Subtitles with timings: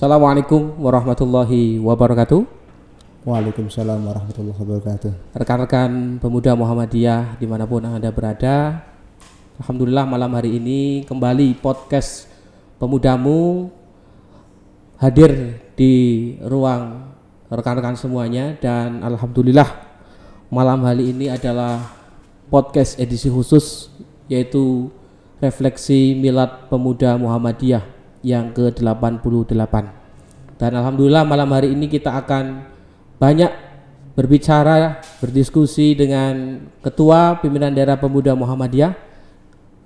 [0.00, 2.40] Assalamualaikum warahmatullahi wabarakatuh.
[3.28, 5.36] Waalaikumsalam warahmatullahi wabarakatuh.
[5.36, 8.80] Rekan-rekan pemuda Muhammadiyah di mana pun anda berada,
[9.60, 12.32] Alhamdulillah malam hari ini kembali podcast
[12.80, 13.68] pemudamu
[14.96, 15.92] hadir di
[16.48, 17.12] ruang
[17.52, 19.68] rekan-rekan semuanya dan Alhamdulillah
[20.48, 21.76] malam hari ini adalah
[22.48, 23.92] podcast edisi khusus
[24.32, 24.88] yaitu
[25.44, 29.74] refleksi milad pemuda Muhammadiyah yang ke-88
[30.60, 32.68] dan Alhamdulillah malam hari ini kita akan
[33.16, 33.48] banyak
[34.12, 38.92] berbicara berdiskusi dengan Ketua Pimpinan Daerah Pemuda Muhammadiyah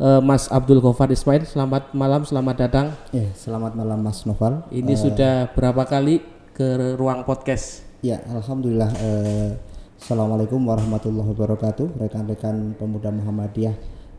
[0.02, 1.46] uh, Mas Abdul Ghaffar Ismail.
[1.46, 2.86] Selamat malam, selamat datang.
[3.14, 4.66] Ya, selamat malam Mas Noval.
[4.74, 6.18] Ini uh, sudah berapa kali
[6.50, 7.86] ke ruang podcast?
[8.02, 8.90] Ya, alhamdulillah.
[8.98, 9.50] Uh,
[9.94, 13.72] Assalamualaikum warahmatullahi wabarakatuh, rekan-rekan pemuda Muhammadiyah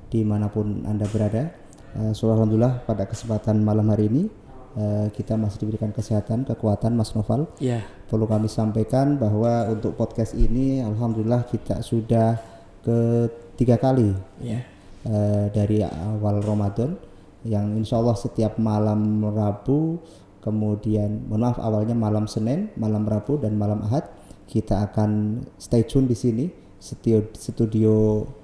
[0.09, 1.53] di mana pun anda berada.
[1.95, 4.27] Uh, alhamdulillah pada kesempatan malam hari ini
[4.75, 7.47] uh, kita masih diberikan kesehatan, kekuatan, Mas Noval.
[7.63, 7.87] Yeah.
[8.11, 12.35] Perlu kami sampaikan bahwa untuk podcast ini, alhamdulillah kita sudah
[12.83, 14.11] ketiga kali.
[14.43, 14.67] Yeah.
[15.07, 16.99] Uh, dari awal Ramadan
[17.45, 20.01] yang insya Allah setiap malam Rabu
[20.41, 24.09] kemudian mohon maaf awalnya malam Senin, malam Rabu dan malam Ahad
[24.49, 26.45] kita akan stay tune di sini
[26.81, 27.93] studio studio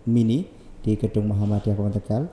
[0.05, 0.45] mini
[0.81, 2.23] di Gedung Muhammadiyah Kota Tegal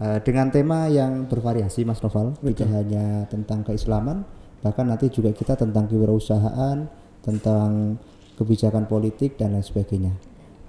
[0.00, 4.24] uh, dengan tema yang bervariasi Mas Noval tidak hanya tentang keislaman
[4.64, 6.88] bahkan nanti juga kita tentang kewirausahaan
[7.20, 8.00] tentang
[8.34, 10.12] kebijakan politik dan lain sebagainya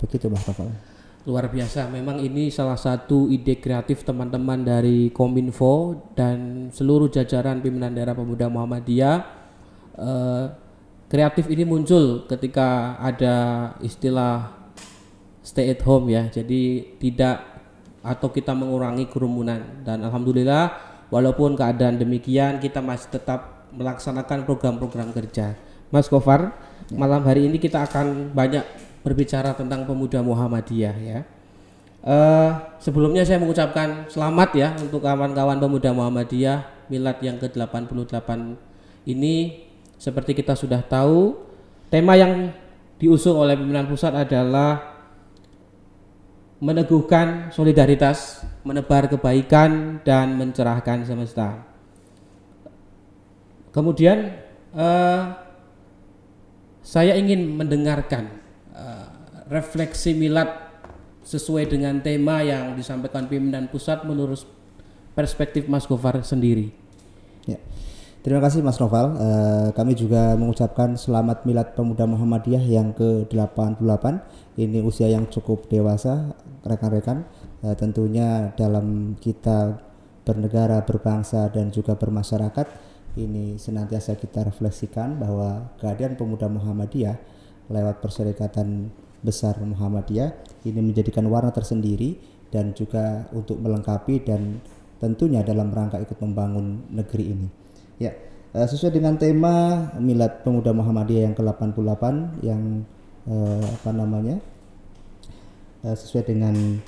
[0.02, 0.96] begitu Mas Noval
[1.26, 1.90] luar biasa.
[1.90, 8.46] Memang ini salah satu ide kreatif teman-teman dari Kominfo dan seluruh jajaran pimpinan daerah pemuda
[8.46, 9.18] Muhammadiyah.
[9.98, 10.54] Uh,
[11.10, 13.36] kreatif ini muncul ketika ada
[13.82, 14.54] istilah
[15.42, 16.30] stay at home ya.
[16.30, 17.55] Jadi tidak
[18.06, 20.78] atau kita mengurangi kerumunan dan alhamdulillah
[21.10, 25.58] walaupun keadaan demikian kita masih tetap melaksanakan program-program kerja.
[25.90, 26.54] Mas Kofar,
[26.88, 26.98] ya.
[26.98, 28.64] malam hari ini kita akan banyak
[29.02, 31.20] berbicara tentang pemuda Muhammadiyah ya.
[32.06, 38.30] Uh, sebelumnya saya mengucapkan selamat ya untuk kawan-kawan pemuda Muhammadiyah milad yang ke-88
[39.10, 39.66] ini
[39.98, 41.34] seperti kita sudah tahu
[41.90, 42.54] tema yang
[43.02, 44.95] diusung oleh pimpinan pusat adalah
[46.66, 51.62] meneguhkan solidaritas, menebar kebaikan dan mencerahkan semesta.
[53.70, 54.34] Kemudian
[54.74, 55.38] uh,
[56.82, 58.46] saya ingin mendengarkan
[59.50, 60.50] refleksi milad
[61.26, 64.46] sesuai dengan tema yang disampaikan pimpinan pusat menurut
[65.18, 66.70] perspektif Mas Gofar sendiri.
[67.50, 67.62] Ya.
[68.26, 69.14] Terima kasih Mas Noval.
[69.22, 74.02] Uh, kami juga mengucapkan selamat milad pemuda Muhammadiyah yang ke-88.
[74.58, 76.34] Ini usia yang cukup dewasa,
[76.66, 77.22] rekan-rekan.
[77.62, 79.78] Uh, tentunya dalam kita
[80.26, 82.66] bernegara, berbangsa dan juga bermasyarakat
[83.14, 87.22] ini senantiasa kita refleksikan bahwa keadaan pemuda Muhammadiyah
[87.70, 88.90] lewat perserikatan
[89.22, 90.34] besar Muhammadiyah
[90.66, 92.18] ini menjadikan warna tersendiri
[92.50, 94.66] dan juga untuk melengkapi dan
[94.98, 97.65] tentunya dalam rangka ikut membangun negeri ini.
[97.96, 98.12] Ya,
[98.52, 102.04] uh, sesuai dengan tema Milad Pemuda Muhammadiyah yang ke-88
[102.44, 102.84] yang
[103.24, 104.44] uh, apa namanya?
[105.80, 106.84] Uh, sesuai dengan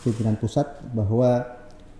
[0.00, 0.64] pimpinan pusat
[0.96, 1.44] bahwa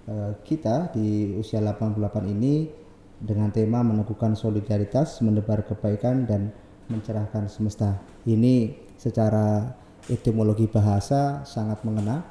[0.08, 2.72] uh, kita di usia 88 ini
[3.20, 6.48] dengan tema meneguhkan solidaritas, menebar kebaikan dan
[6.88, 8.00] mencerahkan semesta.
[8.24, 9.68] Ini secara
[10.08, 12.22] etimologi bahasa sangat mengena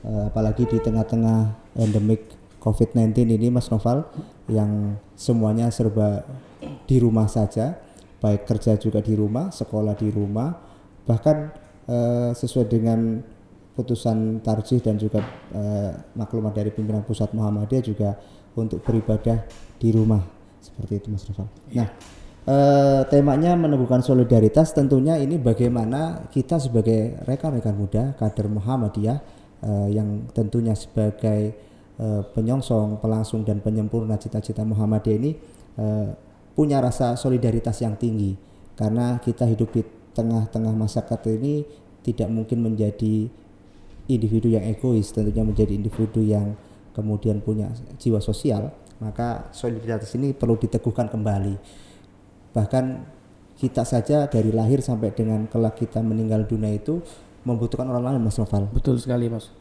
[0.00, 4.04] apalagi di tengah-tengah endemik COVID-19 ini Mas Noval
[4.50, 6.26] yang semuanya serba
[6.84, 7.78] di rumah saja
[8.20, 10.52] baik kerja juga di rumah, sekolah di rumah
[11.08, 11.50] bahkan
[11.88, 13.24] uh, sesuai dengan
[13.72, 15.24] putusan tarjih dan juga
[15.56, 18.10] uh, maklumat dari pimpinan pusat Muhammadiyah juga
[18.52, 19.40] untuk beribadah
[19.80, 20.20] di rumah
[20.60, 21.48] seperti itu Mas Noval.
[21.72, 21.90] Nah,
[22.40, 29.18] Uh, temanya menemukan solidaritas tentunya ini bagaimana kita sebagai rekan-rekan muda kader Muhammadiyah
[29.60, 31.52] uh, yang tentunya sebagai
[32.00, 35.30] uh, penyongsong, pelangsung dan penyempurna cita-cita Muhammadiyah ini
[35.76, 36.08] uh,
[36.56, 38.34] punya rasa solidaritas yang tinggi
[38.74, 39.84] karena kita hidup di
[40.16, 41.62] tengah-tengah masyarakat ini
[42.00, 43.28] tidak mungkin menjadi
[44.10, 46.56] individu yang egois tentunya menjadi individu yang
[46.96, 47.70] kemudian punya
[48.00, 51.54] jiwa sosial maka solidaritas ini perlu diteguhkan kembali
[52.50, 53.06] bahkan
[53.60, 57.04] kita saja dari lahir sampai dengan kelak kita meninggal dunia itu
[57.44, 58.68] membutuhkan orang lain Mas Noval.
[58.72, 59.52] Betul sekali Mas.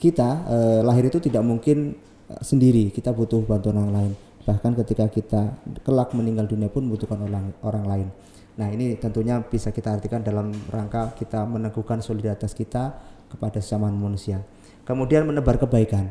[0.00, 1.92] Kita eh, lahir itu tidak mungkin
[2.32, 4.12] eh, sendiri, kita butuh bantuan orang lain.
[4.48, 5.42] Bahkan ketika kita
[5.84, 8.08] kelak meninggal dunia pun membutuhkan orang orang lain.
[8.56, 12.96] Nah ini tentunya bisa kita artikan dalam rangka kita meneguhkan solidaritas kita
[13.30, 14.40] kepada sesama manusia.
[14.88, 16.10] Kemudian menebar kebaikan.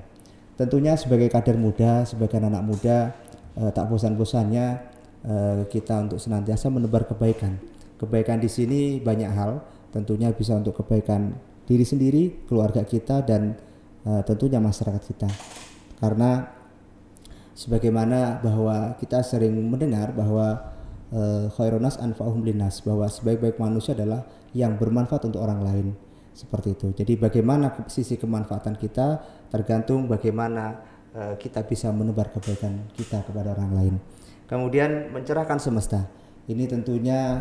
[0.56, 3.12] Tentunya sebagai kader muda, sebagai anak muda,
[3.58, 4.68] eh, tak bosan-bosannya
[5.20, 7.60] eh, kita untuk senantiasa menebar kebaikan.
[8.00, 9.60] Kebaikan di sini banyak hal,
[9.92, 11.36] tentunya bisa untuk kebaikan
[11.68, 13.60] diri sendiri, keluarga kita dan
[14.10, 15.30] eh, tentunya masyarakat kita.
[16.02, 16.50] Karena
[17.54, 20.72] sebagaimana bahwa kita sering mendengar bahwa
[21.12, 24.24] uh, khairunas anfa'uhum linnas bahwa sebaik-baik manusia adalah
[24.56, 25.88] yang bermanfaat untuk orang lain
[26.32, 26.96] seperti itu.
[26.96, 29.20] Jadi bagaimana sisi kemanfaatan kita
[29.52, 30.80] tergantung bagaimana
[31.12, 33.96] uh, kita bisa menebar kebaikan kita kepada orang lain.
[34.48, 36.08] Kemudian mencerahkan semesta.
[36.50, 37.38] Ini tentunya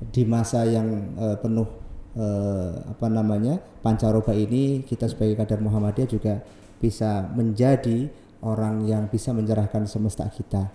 [0.00, 1.68] di masa yang uh, penuh
[2.14, 6.34] uh, apa namanya pancaroba ini kita sebagai kader Muhammadiyah juga
[6.78, 8.08] bisa menjadi
[8.40, 10.70] orang yang bisa mencerahkan semesta kita.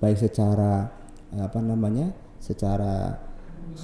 [0.00, 0.90] Baik secara
[1.32, 2.12] apa namanya
[2.42, 3.20] secara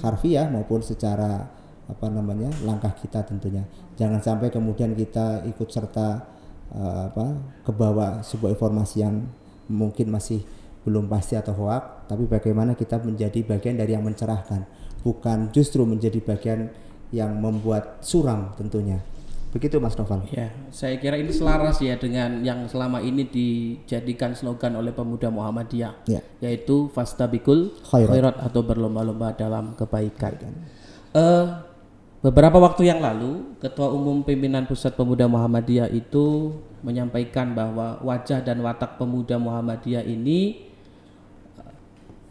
[0.03, 1.47] harfiah maupun secara
[1.89, 3.63] apa namanya langkah kita tentunya.
[3.95, 6.25] Jangan sampai kemudian kita ikut serta
[7.09, 7.25] apa
[7.65, 9.25] ke bawah sebuah informasi yang
[9.69, 10.45] mungkin masih
[10.85, 14.65] belum pasti atau hoak tapi bagaimana kita menjadi bagian dari yang mencerahkan
[15.01, 16.69] bukan justru menjadi bagian
[17.09, 19.01] yang membuat suram tentunya
[19.49, 20.29] Begitu Mas Noval.
[20.29, 26.05] Ya, saya kira ini selaras ya dengan yang selama ini dijadikan slogan oleh pemuda Muhammadiyah,
[26.05, 26.21] ya.
[26.37, 28.09] yaitu fastabikul khairat.
[28.13, 30.37] khairat atau berlomba-lomba dalam kebaikan.
[31.17, 31.65] Uh,
[32.21, 36.53] beberapa waktu yang lalu, Ketua Umum Pimpinan Pusat Pemuda Muhammadiyah itu
[36.85, 40.69] menyampaikan bahwa wajah dan watak pemuda Muhammadiyah ini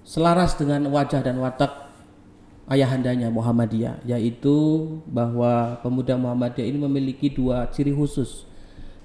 [0.06, 1.87] selaras dengan wajah dan watak
[2.68, 8.44] ayahandanya Muhammadiyah yaitu bahwa pemuda Muhammadiyah ini memiliki dua ciri khusus.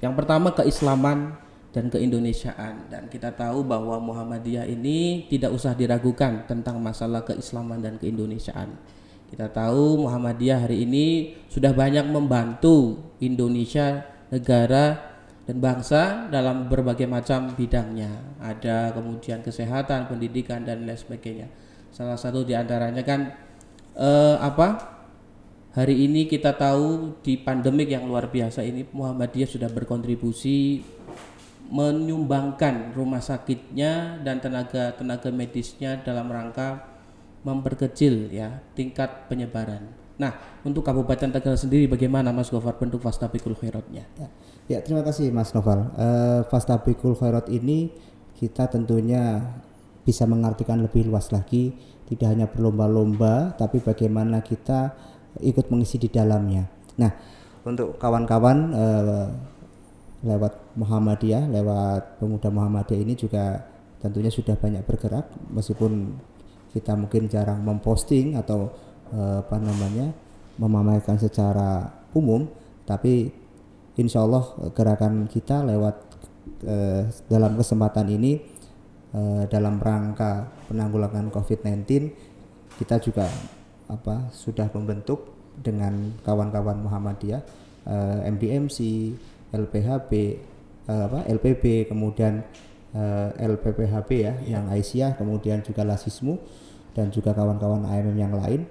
[0.03, 1.39] Yang pertama keislaman
[1.73, 7.95] dan keindonesiaan dan kita tahu bahwa Muhammadiyah ini tidak usah diragukan tentang masalah keislaman dan
[7.97, 8.77] keindonesiaan.
[9.33, 15.13] Kita tahu Muhammadiyah hari ini sudah banyak membantu Indonesia negara
[15.49, 18.37] dan bangsa dalam berbagai macam bidangnya.
[18.37, 21.49] Ada kemudian kesehatan, pendidikan dan lain sebagainya.
[21.89, 23.42] Salah satu di antaranya kan
[23.97, 24.93] uh, apa
[25.73, 30.85] hari ini kita tahu di pandemik yang luar biasa ini Muhammadiyah sudah berkontribusi
[31.73, 36.85] menyumbangkan rumah sakitnya dan tenaga tenaga medisnya dalam rangka
[37.41, 40.03] memperkecil ya tingkat penyebaran.
[40.13, 44.05] Nah, untuk Kabupaten Tegal sendiri bagaimana Mas Gofar bentuk Fastabikul Khairatnya?
[44.15, 44.27] Ya,
[44.69, 45.89] ya terima kasih Mas Noval.
[45.97, 47.89] Uh, Fastabikul Khairat ini
[48.37, 49.41] kita tentunya
[50.05, 51.73] bisa mengartikan lebih luas lagi
[52.13, 54.93] tidak hanya berlomba-lomba tapi bagaimana kita
[55.41, 56.69] ikut mengisi di dalamnya.
[57.01, 57.09] Nah,
[57.65, 59.27] untuk kawan-kawan eh,
[60.23, 63.65] lewat Muhammadiyah, lewat pemuda Muhammadiyah ini juga
[63.99, 66.15] tentunya sudah banyak bergerak meskipun
[66.75, 68.69] kita mungkin jarang memposting atau
[69.09, 70.13] eh, apa namanya
[70.61, 72.45] memamerkan secara umum,
[72.85, 73.33] tapi
[73.97, 75.95] insya Allah gerakan kita lewat
[76.65, 78.37] eh, dalam kesempatan ini
[79.13, 81.85] uh, dalam rangka penanggulangan COVID-19
[82.81, 83.29] kita juga
[83.85, 85.29] apa sudah membentuk
[85.61, 87.41] dengan kawan-kawan Muhammadiyah
[87.85, 88.77] uh, eh, MDMC,
[89.53, 90.11] LPHB,
[90.89, 92.41] uh, eh, apa LPB, kemudian
[92.95, 94.57] uh, LPPHB ya, yeah.
[94.57, 96.39] yang Aisyah, kemudian juga Lasismu
[96.97, 98.65] dan juga kawan-kawan AMM yang lain.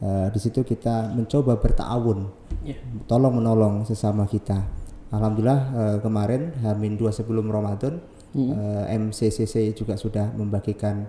[0.00, 2.30] Uh, di situ kita mencoba bertawun,
[2.64, 2.80] yeah.
[3.04, 4.64] tolong menolong sesama kita.
[5.10, 7.98] Alhamdulillah uh, kemarin Hamin dua sebelum Ramadan
[8.34, 8.50] hmm.
[8.50, 11.06] uh, eh, MCCC juga sudah membagikan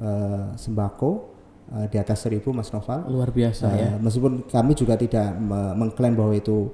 [0.00, 1.10] uh, sembako
[1.72, 3.08] uh, di atas seribu Mas Noval.
[3.08, 3.90] Luar biasa uh, ya.
[4.00, 5.36] Meskipun kami juga tidak
[5.76, 6.72] mengklaim bahwa itu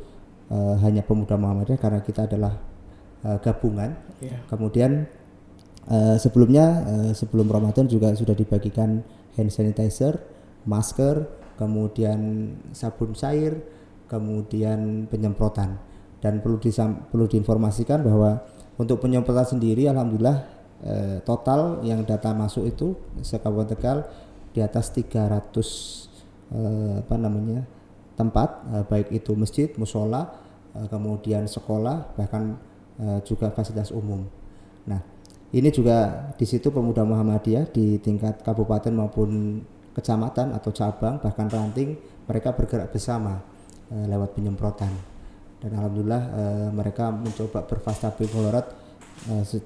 [0.50, 2.58] uh, hanya pemuda Muhammadiyah karena kita adalah
[3.24, 3.96] uh, gabungan.
[4.20, 4.40] Yeah.
[4.50, 5.08] Kemudian
[5.88, 9.04] uh, sebelumnya uh, sebelum Ramadan juga sudah dibagikan
[9.34, 10.20] hand sanitizer,
[10.68, 11.26] masker,
[11.58, 13.62] kemudian sabun cair,
[14.06, 15.78] kemudian penyemprotan.
[16.24, 18.40] Dan perlu disam, perlu diinformasikan bahwa
[18.74, 20.38] untuk penyemprotan sendiri alhamdulillah
[20.82, 23.98] eh, total yang data masuk itu sekabupaten Tegal
[24.54, 25.50] di atas 300
[26.54, 27.62] eh, apa namanya
[28.14, 30.30] tempat eh, baik itu masjid, musola,
[30.74, 32.58] eh, kemudian sekolah bahkan
[32.98, 34.26] eh, juga fasilitas umum.
[34.86, 35.00] Nah,
[35.54, 39.62] ini juga di situ pemuda Muhammadiyah di tingkat kabupaten maupun
[39.94, 41.94] kecamatan atau cabang bahkan ranting
[42.26, 43.38] mereka bergerak bersama
[43.94, 45.13] eh, lewat penyemprotan
[45.64, 48.60] dan alhamdulillah uh, mereka mencoba berfastabil uh,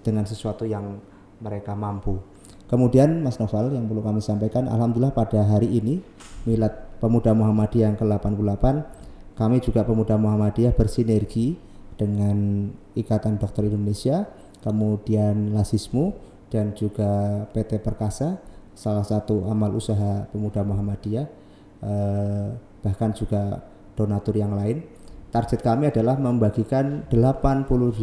[0.06, 1.02] dengan sesuatu yang
[1.42, 2.22] mereka mampu.
[2.70, 5.98] Kemudian Mas Noval yang perlu kami sampaikan, alhamdulillah pada hari ini
[6.46, 8.64] Milad Pemuda Muhammadiyah yang ke-88
[9.38, 11.54] kami juga Pemuda Muhammadiyah bersinergi
[11.94, 12.66] dengan
[12.98, 14.26] Ikatan Dokter Indonesia,
[14.66, 16.10] kemudian Lasismu
[16.50, 18.42] dan juga PT Perkasa,
[18.74, 21.26] salah satu amal usaha Pemuda Muhammadiyah,
[21.86, 22.48] eh,
[22.82, 23.62] bahkan juga
[23.94, 24.82] donatur yang lain
[25.28, 28.00] target kami adalah membagikan 88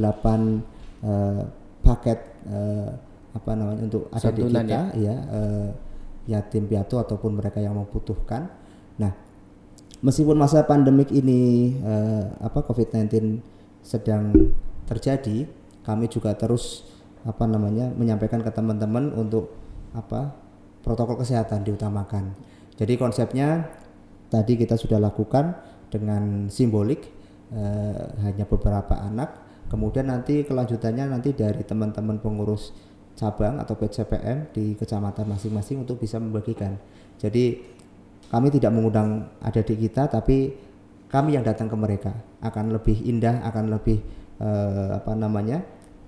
[1.06, 1.42] uh,
[1.82, 2.90] paket uh,
[3.36, 5.70] apa namanya untuk ada di Santunan kita ya, eh,
[6.32, 8.48] yatim piatu ataupun mereka yang membutuhkan.
[8.96, 9.12] Nah,
[10.00, 13.44] meskipun masa pandemik ini eh, apa COVID-19
[13.84, 14.32] sedang
[14.88, 15.46] terjadi,
[15.84, 16.88] kami juga terus
[17.28, 19.52] apa namanya menyampaikan ke teman-teman untuk
[19.92, 20.32] apa
[20.80, 22.32] protokol kesehatan diutamakan.
[22.80, 23.68] Jadi konsepnya
[24.32, 27.08] tadi kita sudah lakukan dengan simbolik
[27.54, 29.46] eh, hanya beberapa anak.
[29.66, 32.72] Kemudian nanti kelanjutannya nanti dari teman-teman pengurus
[33.18, 36.78] cabang atau PCPM di kecamatan masing-masing untuk bisa membagikan.
[37.18, 37.64] Jadi
[38.30, 40.54] kami tidak mengundang adik kita tapi
[41.08, 42.12] kami yang datang ke mereka
[42.44, 44.02] akan lebih indah, akan lebih
[44.42, 45.64] eh, apa namanya?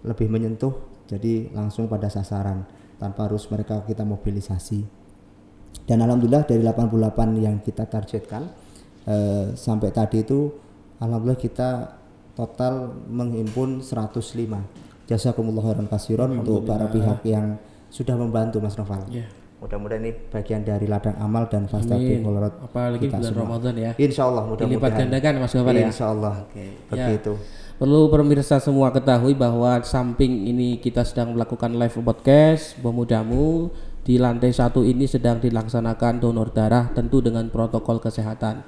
[0.05, 0.72] lebih menyentuh
[1.10, 2.67] jadi langsung pada sasaran
[3.00, 4.84] tanpa harus mereka kita mobilisasi.
[5.88, 8.43] Dan alhamdulillah dari 88 yang kita targetkan
[9.08, 10.52] eh, sampai tadi itu
[11.00, 11.98] alhamdulillah kita
[12.36, 19.08] total menghimpun 105 jazakumullah khairan kasiron untuk para pihak yang sudah membantu Mas Noval.
[19.10, 19.26] Ya.
[19.58, 23.42] Mudah-mudahan ini bagian dari ladang amal dan fasta mudarat Apalagi kita bulan semua.
[23.42, 23.92] Ramadan ya.
[23.98, 24.98] Insya Allah Dilipat mudah-mudahan.
[25.02, 25.88] gandakan Mas Gofar ya.
[25.90, 26.36] Insya Allah.
[26.46, 26.66] Oke.
[26.94, 27.08] Ya.
[27.10, 27.34] Begitu.
[27.78, 33.74] Perlu pemirsa semua ketahui bahwa samping ini kita sedang melakukan live podcast Pemudamu
[34.08, 38.64] di lantai satu ini sedang dilaksanakan donor darah tentu dengan protokol kesehatan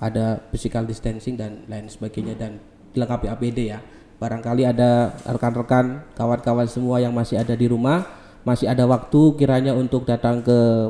[0.00, 2.56] ada physical distancing dan lain sebagainya dan
[2.96, 3.84] dilengkapi APD ya
[4.16, 8.08] barangkali ada rekan-rekan kawan-kawan semua yang masih ada di rumah
[8.48, 10.88] masih ada waktu kiranya untuk datang ke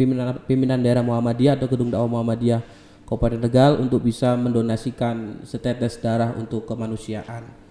[0.00, 2.64] pimpinan, pimpinan daerah Muhammadiyah atau gedung dakwah Muhammadiyah
[3.04, 7.61] Kabupaten Tegal untuk bisa mendonasikan setetes darah untuk kemanusiaan.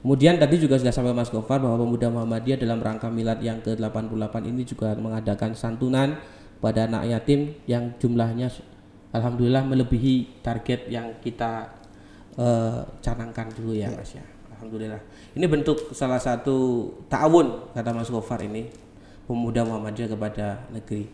[0.00, 4.34] Kemudian tadi juga sudah sampai Mas Gofar bahwa pemuda Muhammadiyah dalam rangka milad yang ke-88
[4.48, 6.16] ini juga mengadakan santunan
[6.56, 8.48] pada anak yatim yang jumlahnya
[9.12, 11.68] alhamdulillah melebihi target yang kita
[12.40, 14.24] eh, canangkan dulu ya Mas ya.
[14.56, 15.00] Alhamdulillah.
[15.36, 18.72] Ini bentuk salah satu ta'awun kata Mas Gofar ini
[19.24, 21.08] pemuda Muhammadiyah kepada negeri.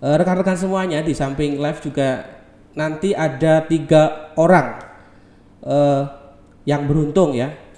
[0.00, 2.26] Eh, rekan-rekan semuanya di samping live juga
[2.78, 4.78] nanti ada tiga orang
[5.66, 6.02] eh,
[6.66, 7.69] yang beruntung ya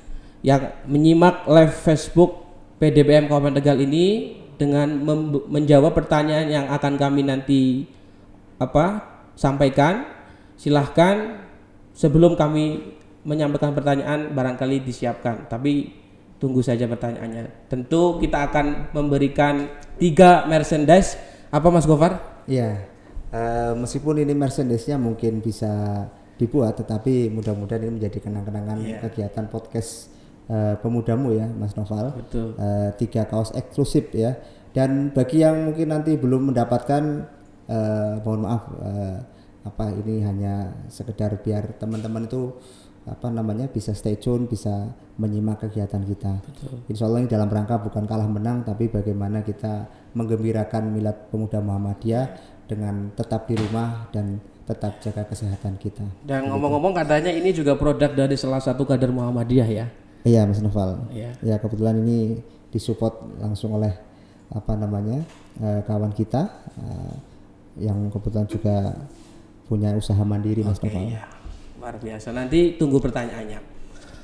[0.42, 2.42] yang menyimak live Facebook
[2.82, 4.90] PDBM Kabupaten Tegal ini dengan
[5.48, 7.86] menjawab pertanyaan yang akan kami nanti
[8.58, 9.06] apa
[9.38, 10.06] sampaikan.
[10.58, 11.42] Silahkan
[11.94, 12.94] sebelum kami
[13.26, 15.46] menyampaikan pertanyaan barangkali disiapkan.
[15.50, 15.90] Tapi
[16.42, 17.70] tunggu saja pertanyaannya.
[17.70, 21.18] Tentu kita akan memberikan tiga merchandise.
[21.54, 22.42] Apa Mas Gofar?
[22.50, 22.90] Iya.
[23.32, 26.04] Eh, meskipun ini merchandise-nya mungkin bisa
[26.36, 28.98] dibuat, tetapi mudah-mudahan ini menjadi kenang-kenangan Iya.
[29.06, 30.10] kegiatan podcast
[30.48, 32.14] eh, pemudamu ya, Mas Noval.
[32.16, 34.38] betul Eh, tiga kaos eksklusif ya.
[34.72, 37.02] Dan bagi yang mungkin nanti belum mendapatkan,
[37.68, 39.18] eh, mohon maaf, eh,
[39.62, 42.50] apa ini hanya sekedar biar teman-teman itu
[43.02, 46.38] apa namanya bisa stay tune, bisa menyimak kegiatan kita.
[46.86, 52.26] Insya Allah ini dalam rangka bukan kalah menang, tapi bagaimana kita menggembirakan milad pemuda Muhammadiyah
[52.70, 56.06] dengan tetap di rumah dan tetap jaga kesehatan kita.
[56.22, 59.86] dan ngomong-ngomong katanya ini juga produk dari salah satu kader Muhammadiyah ya
[60.22, 61.10] Iya, Mas Noval.
[61.10, 62.38] ya Ya kebetulan ini
[62.70, 63.92] disupport langsung oleh
[64.52, 65.24] apa namanya
[65.60, 66.48] eh, kawan kita
[66.78, 67.14] eh,
[67.82, 68.94] yang kebetulan juga
[69.66, 71.10] punya usaha mandiri Mas Noval.
[71.10, 71.24] Iya,
[71.80, 72.30] luar biasa.
[72.30, 73.60] Nanti tunggu pertanyaannya.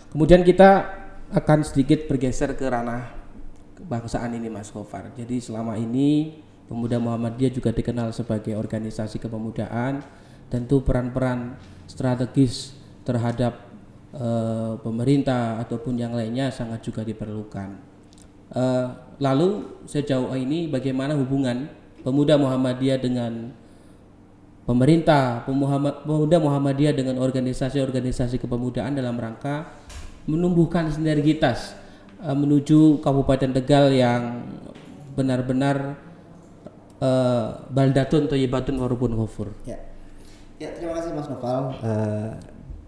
[0.09, 0.89] Kemudian kita
[1.29, 3.13] akan sedikit bergeser ke ranah
[3.77, 5.13] kebangsaan ini, Mas Gofar.
[5.13, 10.05] Jadi selama ini Pemuda Muhammadiyah juga dikenal sebagai organisasi kepemudaan.
[10.53, 11.57] Tentu peran-peran
[11.89, 13.68] strategis terhadap
[14.19, 17.69] eh, pemerintah ataupun yang lainnya sangat juga diperlukan.
[18.53, 18.87] Eh,
[19.23, 23.51] lalu sejauh ini bagaimana hubungan Pemuda Muhammadiyah dengan
[24.63, 29.75] pemerintah, pemuda Muhammadiyah dengan organisasi-organisasi kepemudaan dalam rangka
[30.29, 31.75] menumbuhkan sinergitas
[32.21, 34.45] eh, menuju Kabupaten Tegal yang
[35.17, 36.07] benar-benar
[37.71, 39.55] baldatun thayyibatun warubun ghafur.
[39.63, 39.79] Ya.
[40.59, 41.71] Ya, terima kasih Mas Noval.
[41.87, 42.31] Eh,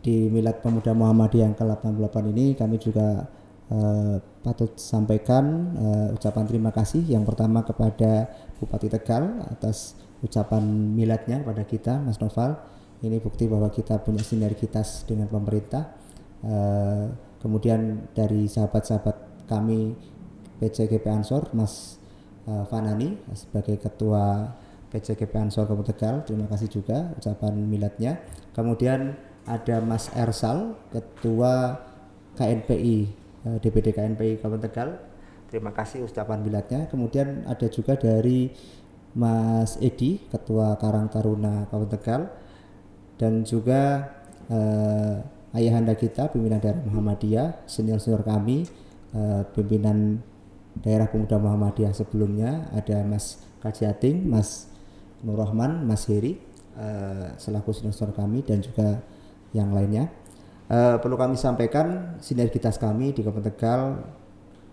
[0.01, 3.29] di Milad Pemuda Muhammadiyah yang ke-88 ini kami juga
[3.69, 5.45] eh, patut sampaikan
[5.77, 12.21] eh, ucapan terima kasih yang pertama kepada Bupati Tegal atas ucapan miladnya pada kita Mas
[12.21, 12.61] Noval.
[13.01, 15.97] Ini bukti bahwa kita punya sinergitas dengan pemerintah.
[16.45, 17.05] Eh,
[17.41, 19.97] kemudian dari sahabat-sahabat kami
[20.61, 21.97] PCGP Ansor Mas
[22.45, 24.53] eh, Fanani sebagai ketua
[24.93, 28.21] PCGP Ansor Kabupaten Tegal terima kasih juga ucapan miladnya
[28.53, 29.17] kemudian
[29.51, 31.83] ada Mas Ersal ketua
[32.39, 32.97] KNPI
[33.47, 34.89] eh, DPD KNPI Kabupaten Tegal.
[35.51, 38.55] Terima kasih ucapan miladnya kemudian ada juga dari
[39.19, 42.23] Mas Edi ketua Karang Taruna Kabupaten Tegal.
[43.19, 44.15] Dan juga
[44.49, 45.17] eh,
[45.59, 48.65] ayahanda kita pimpinan daerah Muhammadiyah senior-senior kami
[49.13, 50.23] eh, pimpinan
[50.79, 52.71] daerah pemuda Muhammadiyah sebelumnya.
[52.71, 54.71] Ada Mas Kajiating, Mas
[55.21, 56.41] Nur Rahman, Mas Heri
[56.81, 59.05] uh, selaku sponsor kami dan juga
[59.57, 60.11] yang lainnya.
[60.71, 63.83] Uh, perlu kami sampaikan sinergitas kami di Kabupaten Tegal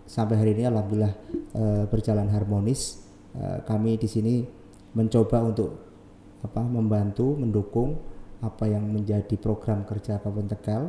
[0.06, 1.14] sampai hari ini alhamdulillah
[1.58, 3.02] uh, berjalan harmonis.
[3.34, 4.46] Uh, kami di sini
[4.94, 5.70] mencoba untuk
[6.38, 7.98] apa membantu mendukung
[8.38, 10.82] apa yang menjadi program kerja Kabupaten Tegal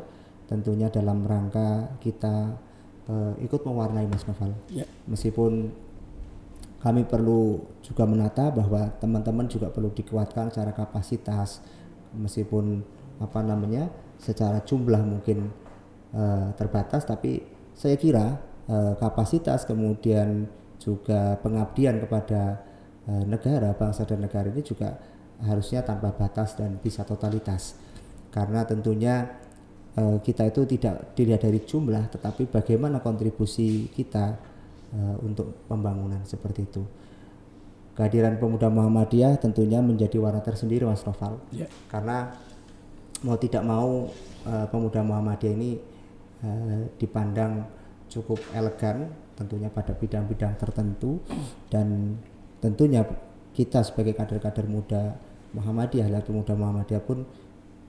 [0.46, 2.54] tentunya dalam rangka kita
[3.10, 4.54] uh, ikut mewarnai Mas Novel.
[4.70, 4.86] Ya.
[5.10, 5.74] Meskipun
[6.80, 11.60] kami perlu juga menata bahwa teman-teman juga perlu dikuatkan secara kapasitas
[12.16, 12.82] meskipun
[13.20, 15.52] apa namanya secara jumlah mungkin
[16.16, 17.44] uh, terbatas tapi
[17.76, 20.48] saya kira uh, kapasitas kemudian
[20.80, 22.64] juga pengabdian kepada
[23.08, 24.96] uh, negara bangsa dan negara ini juga
[25.40, 27.76] harusnya tanpa batas dan bisa totalitas
[28.32, 29.28] karena tentunya
[29.96, 34.36] uh, kita itu tidak dilihat dari jumlah tetapi bagaimana kontribusi kita
[34.94, 36.84] uh, untuk pembangunan seperti itu.
[37.98, 41.36] Kehadiran pemuda Muhammadiyah tentunya menjadi warna tersendiri Mas Noval.
[41.52, 41.68] Yeah.
[41.92, 42.32] Karena
[43.26, 44.08] mau tidak mau
[44.48, 45.72] uh, pemuda Muhammadiyah ini
[46.44, 47.68] uh, dipandang
[48.10, 51.22] cukup elegan tentunya pada bidang-bidang tertentu
[51.72, 52.18] dan
[52.60, 53.06] tentunya
[53.56, 55.16] kita sebagai kader-kader muda
[55.56, 57.26] Muhammadiyah, laki muda Muhammadiyah pun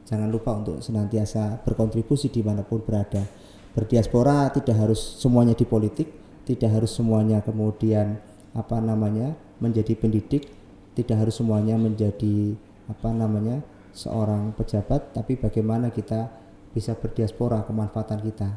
[0.06, 3.22] jangan lupa untuk senantiasa berkontribusi di mana pun berada.
[3.70, 6.10] Berdiaspora tidak harus semuanya di politik,
[6.48, 8.18] tidak harus semuanya kemudian
[8.50, 10.50] apa namanya menjadi pendidik
[10.98, 12.58] tidak harus semuanya menjadi
[12.90, 16.30] apa namanya seorang pejabat tapi bagaimana kita
[16.70, 18.48] bisa berdiaspora kemanfaatan kita.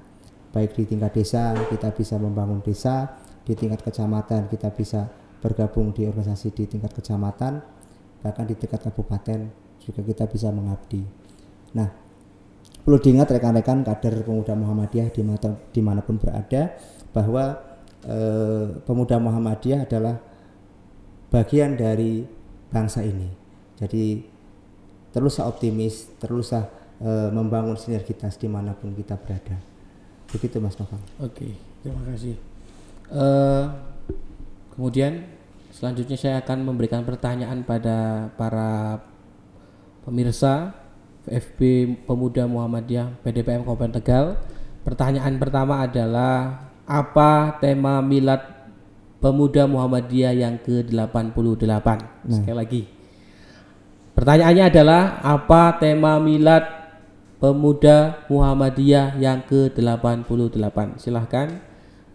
[0.54, 3.22] Baik di tingkat desa kita bisa membangun desa.
[3.44, 5.12] Di tingkat kecamatan kita bisa
[5.44, 7.60] bergabung di organisasi di tingkat kecamatan.
[8.24, 9.40] Bahkan di tingkat kabupaten
[9.84, 11.04] juga kita bisa mengabdi.
[11.76, 11.90] Nah
[12.84, 15.12] perlu diingat rekan-rekan kader pemuda Muhammadiyah
[15.72, 16.76] di mana pun berada
[17.12, 17.60] bahwa
[18.08, 20.16] eh, pemuda Muhammadiyah adalah
[21.34, 22.24] bagian dari
[22.70, 23.30] bangsa ini.
[23.74, 24.33] Jadi
[25.14, 26.68] teruslah optimis, teruslah
[27.00, 29.56] eh, membangun sinergitas di mana pun kita berada.
[30.34, 30.98] Begitu Mas Novel.
[31.22, 31.54] Oke,
[31.86, 32.36] terima kasih.
[33.14, 33.70] Uh,
[34.74, 35.30] kemudian
[35.70, 38.98] selanjutnya saya akan memberikan pertanyaan pada para
[40.02, 40.74] pemirsa
[41.30, 41.60] FB
[42.10, 44.26] Pemuda Muhammadiyah PDPM Kabupaten Tegal.
[44.82, 48.44] Pertanyaan pertama adalah apa tema milad
[49.24, 51.88] pemuda Muhammadiyah yang ke-88?
[51.88, 52.00] Nah.
[52.28, 52.82] Sekali lagi.
[54.14, 56.62] Pertanyaannya adalah apa tema milad
[57.42, 61.02] pemuda Muhammadiyah yang ke-88?
[61.02, 61.50] Silahkan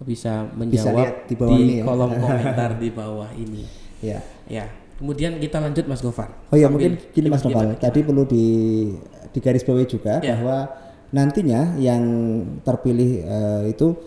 [0.06, 1.84] bisa menjawab bisa di, bawah di ini ya.
[1.84, 3.66] kolom komentar di bawah ini.
[3.98, 4.22] Ya.
[4.46, 4.70] Ya.
[4.98, 6.38] Kemudian kita lanjut Mas Gofar.
[6.54, 7.74] Oh ya mungkin gini Mas Gofar.
[7.82, 8.46] Tadi perlu di
[9.34, 10.38] di garis bawahi juga ya.
[10.38, 10.70] bahwa
[11.10, 12.02] nantinya yang
[12.62, 13.98] terpilih uh, itu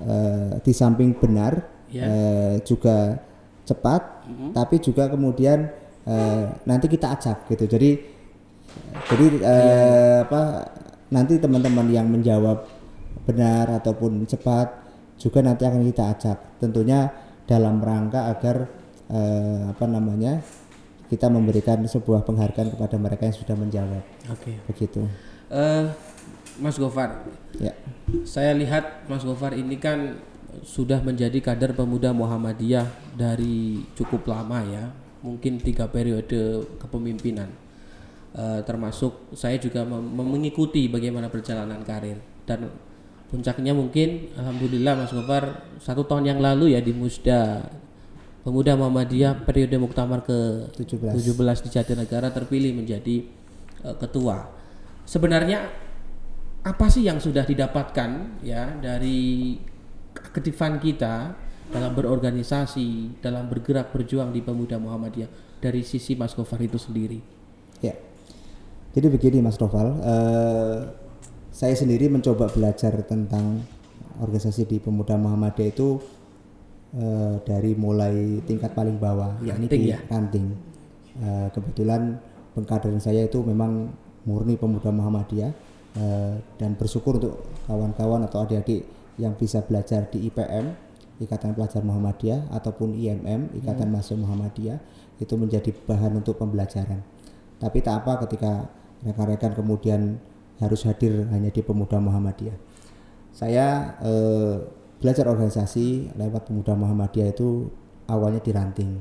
[0.00, 1.68] uh, di samping benar.
[1.92, 2.08] Ya.
[2.08, 3.20] uh, juga
[3.68, 4.50] cepat, mm -hmm.
[4.56, 5.68] tapi juga kemudian
[6.06, 7.66] uh, nanti kita acak gitu.
[7.66, 7.90] Jadi
[9.12, 10.16] jadi uh, yeah.
[10.24, 10.42] apa
[11.12, 12.64] nanti teman-teman yang menjawab
[13.28, 14.72] benar ataupun cepat
[15.20, 16.38] juga nanti akan kita acak.
[16.58, 17.10] Tentunya
[17.44, 18.70] dalam rangka agar
[19.10, 20.40] uh, apa namanya
[21.12, 24.02] kita memberikan sebuah penghargaan kepada mereka yang sudah menjawab.
[24.32, 24.40] Oke.
[24.40, 24.56] Okay.
[24.64, 25.00] Begitu.
[25.52, 25.92] Uh,
[26.56, 27.24] Mas Gofar.
[27.60, 27.76] Ya.
[28.24, 30.16] Saya lihat Mas Gofar ini kan
[30.60, 32.84] sudah menjadi kader pemuda Muhammadiyah
[33.16, 37.48] dari cukup lama ya, mungkin tiga periode kepemimpinan.
[38.32, 42.16] Uh, termasuk saya juga mengikuti bagaimana perjalanan karir
[42.48, 42.72] dan
[43.28, 47.60] puncaknya mungkin alhamdulillah Mas Gofar satu tahun yang lalu ya di Musda
[48.40, 53.28] Pemuda Muhammadiyah periode Muktamar ke 17, 17 di Jatinegara terpilih menjadi
[53.84, 54.48] uh, ketua.
[55.04, 55.68] Sebenarnya
[56.64, 59.60] apa sih yang sudah didapatkan ya dari
[60.14, 61.34] keaktifan kita
[61.72, 67.18] dalam berorganisasi, dalam bergerak berjuang di Pemuda Muhammadiyah dari sisi Mas Gofar itu sendiri?
[67.80, 67.96] Ya,
[68.92, 70.78] jadi begini Mas Noval, uh,
[71.50, 73.64] saya sendiri mencoba belajar tentang
[74.20, 75.98] organisasi di Pemuda Muhammadiyah itu
[76.94, 79.98] uh, dari mulai tingkat paling bawah, yakni di ya?
[80.12, 80.52] ranting.
[81.16, 82.20] Uh, kebetulan
[82.52, 83.90] pengkaderan saya itu memang
[84.28, 88.88] murni Pemuda Muhammadiyah Eh, dan bersyukur untuk kawan-kawan atau adik-adik
[89.20, 90.72] yang bisa belajar di IPM
[91.20, 93.92] Ikatan Pelajar Muhammadiyah ataupun IMM Ikatan hmm.
[93.92, 94.78] Mahasiswa Muhammadiyah
[95.20, 97.04] itu menjadi bahan untuk pembelajaran.
[97.60, 98.70] Tapi tak apa ketika
[99.02, 100.18] rekan-rekan kemudian
[100.58, 102.56] harus hadir hanya di Pemuda Muhammadiyah.
[103.34, 104.56] Saya eh,
[105.02, 107.70] belajar organisasi lewat Pemuda Muhammadiyah itu
[108.06, 108.92] awalnya di ranting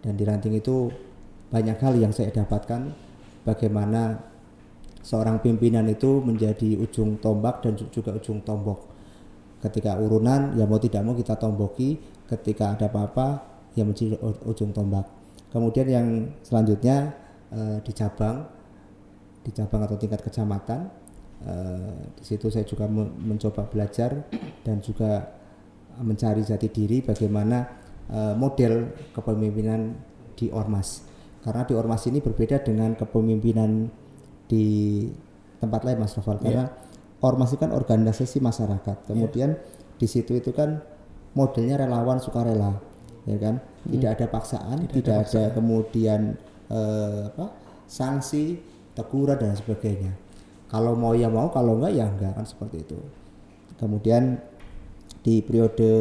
[0.00, 0.88] dan di ranting itu
[1.52, 2.92] banyak hal yang saya dapatkan
[3.44, 4.20] bagaimana
[5.00, 8.89] seorang pimpinan itu menjadi ujung tombak dan juga ujung tombok.
[9.60, 12.00] Ketika urunan ya mau tidak mau kita tomboki.
[12.30, 13.42] Ketika ada apa-apa
[13.74, 14.14] ya menjadi
[14.46, 15.02] ujung tombak.
[15.50, 16.06] Kemudian yang
[16.46, 17.10] selanjutnya
[17.50, 18.46] eh, di cabang
[19.42, 20.86] di cabang atau tingkat kecamatan
[21.42, 24.30] eh, di situ saya juga men- mencoba belajar
[24.62, 25.26] dan juga
[25.98, 27.66] mencari jati diri bagaimana
[28.06, 29.90] eh, model kepemimpinan
[30.38, 31.02] di ormas.
[31.40, 33.90] Karena di ormas ini berbeda dengan kepemimpinan
[34.46, 34.66] di
[35.58, 36.38] tempat lain Mas Noval.
[36.40, 36.64] Karena
[37.20, 39.08] ormas itu kan organisasi masyarakat.
[39.08, 39.56] Kemudian
[40.00, 40.80] di situ itu kan
[41.36, 42.80] modelnya relawan sukarela
[43.28, 43.60] ya kan?
[43.80, 46.36] Tidak ada paksaan tidak, ada, kemudian
[46.68, 47.52] eh, apa
[47.88, 48.60] sanksi
[48.96, 50.12] teguran dan sebagainya.
[50.68, 52.98] Kalau mau ya mau kalau enggak ya enggak kan seperti itu.
[53.80, 54.40] Kemudian
[55.20, 55.92] di periode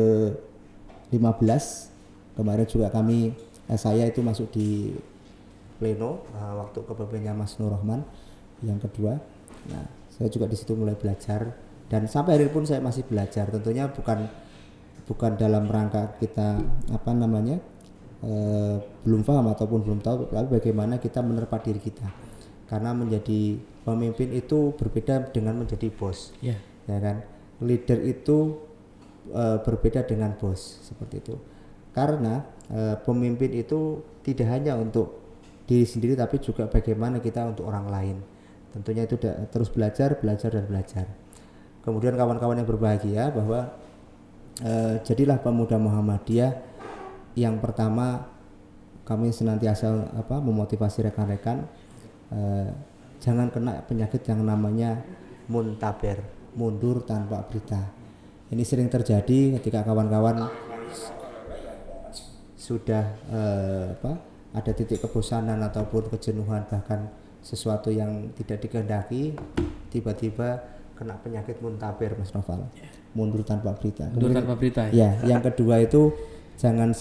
[1.12, 3.36] 15 kemarin juga kami
[3.67, 4.95] eh, saya itu masuk di
[5.79, 8.03] pleno eh, waktu kepemimpinannya Mas Nur Rahman
[8.63, 9.19] yang kedua.
[9.71, 11.47] Nah saya juga di situ mulai belajar.
[11.88, 13.47] Dan sampai hari pun saya masih belajar.
[13.47, 14.27] Tentunya bukan
[15.08, 16.60] bukan dalam rangka kita
[16.93, 17.58] apa namanya
[18.21, 18.77] eh,
[19.08, 22.05] belum paham ataupun belum tahu tapi bagaimana kita menerpa diri kita.
[22.67, 26.36] Karena menjadi pemimpin itu berbeda dengan menjadi bos.
[26.43, 26.60] Ya.
[26.86, 27.23] ya kan?
[27.63, 28.60] Leader itu
[29.32, 30.84] eh, berbeda dengan bos.
[30.84, 31.36] Seperti itu.
[31.95, 35.15] Karena eh, pemimpin itu tidak hanya untuk
[35.63, 38.17] diri sendiri tapi juga bagaimana kita untuk orang lain
[38.73, 39.17] tentunya itu
[39.49, 41.05] terus belajar belajar dan belajar.
[41.82, 43.73] Kemudian kawan-kawan yang berbahagia bahwa
[44.62, 46.53] eh, jadilah pemuda Muhammadiyah
[47.39, 48.29] yang pertama
[49.08, 51.65] kami senantiasa apa memotivasi rekan-rekan
[52.29, 52.69] eh,
[53.17, 55.01] jangan kena penyakit yang namanya
[55.49, 56.21] muntaber
[56.53, 57.79] mundur tanpa berita.
[58.49, 60.49] Ini sering terjadi ketika kawan-kawan
[62.58, 64.13] sudah eh, apa
[64.53, 69.34] ada titik kebosanan ataupun kejenuhan bahkan sesuatu yang tidak dikehendaki
[69.89, 70.60] tiba-tiba
[70.99, 72.67] kena penyakit muntaber Mas Noval.
[73.15, 74.06] Mundur tanpa berita.
[74.12, 75.15] Mundur tanpa berita ya.
[75.23, 76.12] ya yang kedua itu
[76.60, 76.91] jangan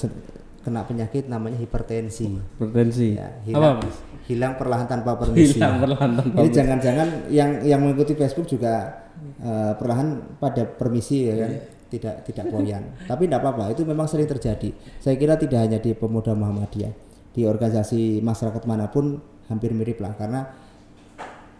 [0.62, 2.38] kena penyakit namanya hipertensi.
[2.60, 3.18] Bertensi.
[3.18, 3.96] ya, Apa hilang, mas?
[4.30, 5.58] hilang perlahan tanpa permisi.
[5.58, 9.04] Hilang perlahan tanpa ini jangan-jangan yang yang mengikuti Facebook juga
[9.42, 11.52] eh, perlahan pada permisi ya kan?
[11.88, 14.70] Tidak tidak koyan tapi tidak apa-apa itu memang sering terjadi.
[15.02, 16.92] Saya kira tidak hanya di pemuda Muhammadiyah
[17.32, 20.14] di organisasi masyarakat mana pun hampir mirip lah.
[20.14, 20.46] Karena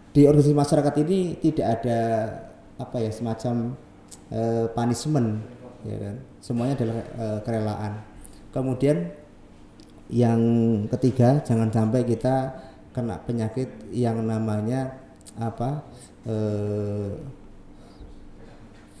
[0.09, 1.99] di organisasi masyarakat ini tidak ada
[2.79, 3.75] apa ya semacam
[4.33, 5.29] eh, punishment
[5.85, 6.15] ya kan?
[6.39, 7.93] Semuanya adalah eh, kerelaan.
[8.49, 8.97] Kemudian
[10.09, 10.41] yang
[10.89, 12.57] ketiga jangan sampai kita
[12.89, 14.97] kena penyakit yang namanya
[15.37, 15.85] apa
[16.25, 17.13] eh,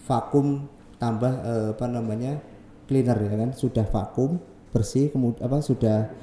[0.05, 0.69] vakum
[1.01, 2.37] tambah eh, apa namanya
[2.85, 3.49] cleaner ya kan?
[3.57, 4.37] Sudah vakum
[4.69, 6.13] bersih kemudian apa sudah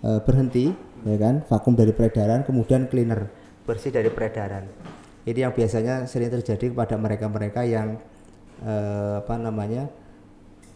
[0.00, 0.72] eh, berhenti
[1.04, 1.44] ya kan?
[1.46, 3.28] Vakum dari peredaran kemudian cleaner.
[3.64, 4.64] Bersih dari peredaran.
[5.24, 7.96] Ini yang biasanya sering terjadi kepada mereka-mereka yang
[8.60, 9.88] eh, apa namanya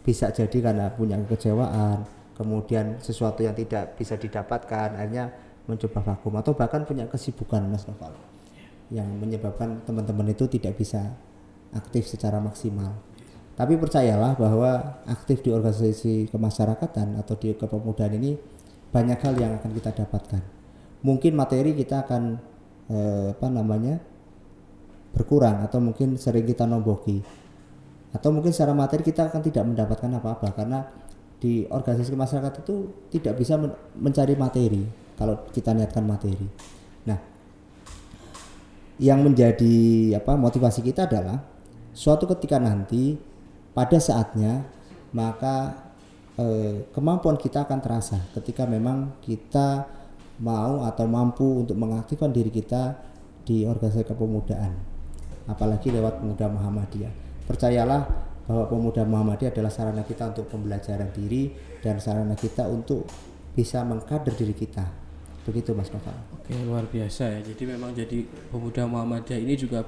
[0.01, 2.01] bisa jadi karena punya kekecewaan
[2.39, 5.27] kemudian sesuatu yang tidak bisa didapatkan akhirnya
[5.67, 8.15] mencoba vakum atau bahkan punya kesibukan Mas Noval
[8.89, 11.13] yang menyebabkan teman-teman itu tidak bisa
[11.75, 12.97] aktif secara maksimal.
[13.53, 18.39] Tapi percayalah bahwa aktif di organisasi kemasyarakatan atau di kepemudaan ini
[18.89, 20.41] banyak hal yang akan kita dapatkan
[21.05, 22.37] mungkin materi kita akan
[22.89, 24.01] eh, apa namanya
[25.13, 27.21] berkurang atau mungkin sering kita nomboki
[28.09, 30.79] atau mungkin secara materi kita akan tidak mendapatkan apa-apa karena
[31.39, 32.75] di organisasi masyarakat itu
[33.13, 34.83] tidak bisa men- mencari materi
[35.15, 36.47] kalau kita niatkan materi.
[37.07, 37.19] Nah,
[38.99, 39.75] yang menjadi
[40.19, 41.39] apa motivasi kita adalah
[41.95, 43.15] suatu ketika nanti
[43.71, 44.67] pada saatnya
[45.15, 45.88] maka
[46.39, 49.83] eh, kemampuan kita akan terasa ketika memang kita
[50.39, 52.95] mau atau mampu untuk mengaktifkan diri kita
[53.43, 54.71] di organisasi kepemudaan
[55.51, 57.11] apalagi lewat pemuda Muhammadiyah
[57.43, 58.07] percayalah
[58.47, 61.51] bahwa pemuda Muhammadiyah adalah sarana kita untuk pembelajaran diri
[61.83, 63.03] dan sarana kita untuk
[63.53, 65.09] bisa mengkader diri kita
[65.43, 66.13] begitu Mas Noval
[66.49, 67.39] Oke luar biasa ya.
[67.45, 69.85] Jadi memang jadi pemuda Muhammadiyah ini juga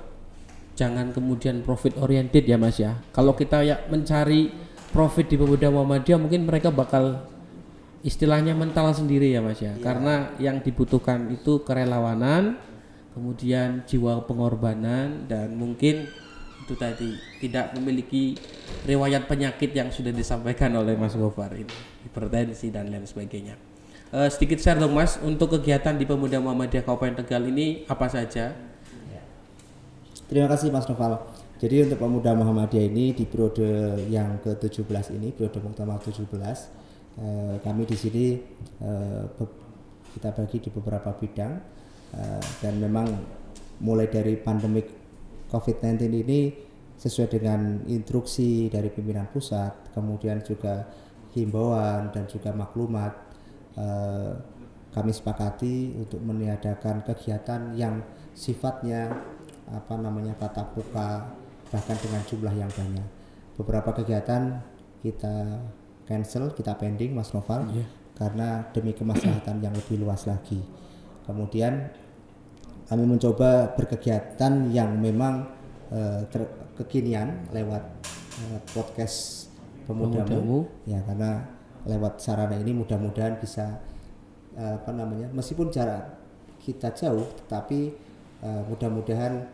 [0.78, 3.02] jangan kemudian profit oriented ya Mas ya.
[3.10, 4.54] Kalau kita ya mencari
[4.92, 7.24] profit di pemuda Muhammadiyah mungkin mereka bakal
[8.04, 9.74] istilahnya mental sendiri ya Mas ya.
[9.80, 12.60] Karena yang dibutuhkan itu kerelawanan,
[13.16, 16.08] kemudian jiwa pengorbanan dan mungkin
[16.62, 18.38] itu tadi tidak memiliki
[18.86, 21.74] riwayat penyakit yang sudah disampaikan oleh Mas Gofar ini
[22.06, 23.58] hipertensi dan lain sebagainya.
[24.12, 28.72] Eh, sedikit share dong Mas untuk kegiatan di Pemuda Muhammadiyah Kabupaten Tegal ini apa saja?
[30.32, 31.20] Terima kasih Mas Noval.
[31.62, 36.26] Jadi untuk pemuda Muhammadiyah ini di periode yang ke-17 ini, periode Muktamar 17,
[37.22, 38.42] eh, kami di sini
[38.82, 39.24] eh,
[40.18, 41.54] kita bagi di beberapa bidang
[42.18, 43.14] eh, dan memang
[43.86, 44.90] mulai dari pandemik
[45.54, 46.50] COVID-19 ini
[46.98, 50.90] sesuai dengan instruksi dari pimpinan pusat, kemudian juga
[51.38, 53.14] himbauan dan juga maklumat
[53.78, 54.34] eh,
[54.98, 58.02] kami sepakati untuk meniadakan kegiatan yang
[58.34, 59.14] sifatnya
[59.70, 61.41] apa namanya tatap muka
[61.72, 63.08] bahkan dengan jumlah yang banyak.
[63.56, 64.60] Beberapa kegiatan
[65.02, 65.64] kita
[66.06, 67.86] cancel, kita pending Mas Noval Iya.
[68.14, 70.60] karena demi kemaslahatan yang lebih luas lagi.
[71.26, 71.90] Kemudian
[72.86, 75.48] kami mencoba berkegiatan yang memang
[76.28, 77.84] ter- kekinian lewat
[78.42, 79.48] eh, podcast
[79.86, 80.60] pemudamu Pemudamu.
[80.88, 81.46] ya karena
[81.84, 83.80] lewat sarana ini mudah-mudahan bisa
[84.56, 86.16] eh, apa namanya meskipun jarak
[86.60, 87.80] kita jauh tetapi
[88.42, 89.46] eh, mudah-mudahan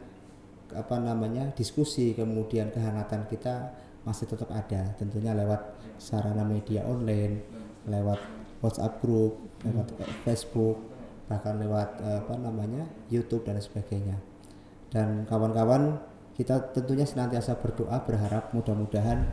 [0.73, 3.71] apa namanya diskusi kemudian kehangatan kita
[4.07, 4.95] masih tetap ada.
[4.95, 7.43] Tentunya lewat sarana media online
[7.87, 8.19] lewat
[8.63, 9.91] WhatsApp group lewat
[10.23, 10.77] Facebook
[11.27, 14.15] bahkan lewat eh, apa namanya YouTube dan sebagainya.
[14.87, 15.99] Dan kawan-kawan
[16.39, 19.27] kita tentunya senantiasa berdoa berharap mudah-mudahan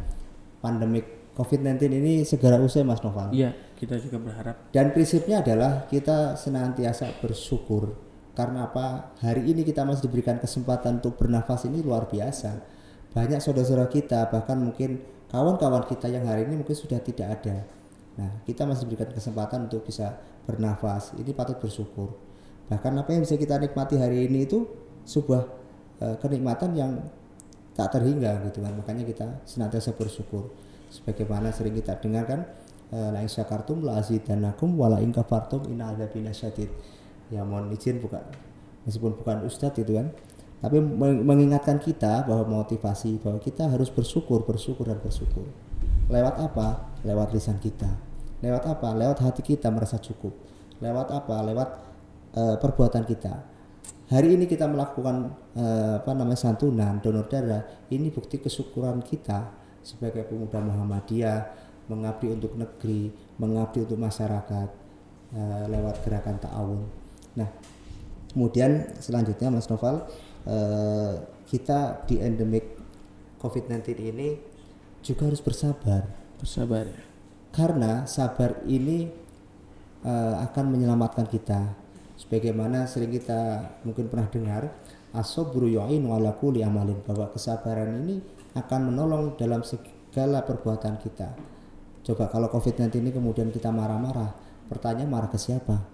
[0.59, 3.31] pandemik COVID-19 ini segera usai Mas Noval.
[3.31, 4.71] Iya, kita juga berharap.
[4.71, 7.95] dan prinsipnya adalah kita senantiasa bersyukur
[8.35, 9.15] karena apa?
[9.23, 12.59] Hari ini kita masih diberikan kesempatan untuk bernafas ini luar biasa.
[13.15, 17.63] Banyak saudara-saudara kita bahkan mungkin kawan-kawan kita yang hari ini mungkin sudah tidak ada.
[18.19, 20.19] Nah kita masih diberikan kesempatan untuk bisa
[20.51, 21.15] bernafas.
[21.15, 22.19] Ini patut bersyukur.
[22.67, 24.67] Bahkan apa yang bisa kita nikmati hari ini itu
[25.07, 25.43] sebuah
[26.03, 27.07] eh, kenikmatan yang
[27.79, 28.75] tak terhingga gitu kan.
[28.75, 30.51] Makanya kita senantiasa bersyukur.
[30.91, 32.51] Sebagaimana sering kita dengarkan
[32.91, 33.31] eh, la in
[33.87, 35.71] la azidanakum wa la in kafartum
[36.35, 36.75] syadid
[37.33, 38.21] ya mohon izin bukan
[38.85, 40.13] meskipun bukan ustadz itu kan.
[40.65, 45.45] Tapi meng- mengingatkan kita bahwa motivasi bahwa kita harus bersyukur bersyukur dan bersyukur.
[46.09, 46.89] Lewat apa?
[47.05, 47.89] Lewat lisan kita.
[48.41, 48.97] Lewat apa?
[48.97, 50.33] Lewat hati kita merasa cukup.
[50.81, 51.37] Lewat apa?
[51.45, 51.69] Lewat
[52.33, 53.35] eh, perbuatan kita.
[54.09, 57.65] Hari ini kita melakukan eh, apa namanya santunan donor darah.
[57.93, 59.53] Ini bukti kesyukuran kita
[59.85, 61.41] sebagai pemuda Muhammadiyah
[61.93, 64.69] mengabdi untuk negeri mengabdi untuk masyarakat
[65.37, 67.04] eh, lewat gerakan ta'awun
[67.35, 67.51] nah
[68.35, 70.07] kemudian selanjutnya Mas Noval
[70.49, 71.15] eh,
[71.49, 72.75] kita di endemik
[73.39, 74.29] COVID-19 ini
[75.05, 76.09] juga harus bersabar.
[76.41, 77.03] Bersabar ya.
[77.53, 79.13] karena sabar ini
[80.03, 81.77] eh, akan menyelamatkan kita.
[82.19, 84.63] Sebagaimana sering kita mungkin pernah dengar
[85.15, 88.19] asobru yu'in ala kulli amalin bahwa kesabaran ini
[88.55, 91.35] akan menolong dalam segala perbuatan kita.
[92.05, 94.35] Coba kalau covid-19 ini kemudian kita marah-marah
[94.71, 95.85] pertanyaan marah ke siapa?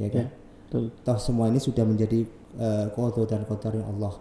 [0.00, 0.39] Ya kan
[0.70, 0.94] Betul.
[1.02, 2.22] toh semua ini sudah menjadi
[2.54, 4.14] eh, kodo dan kotornya Allah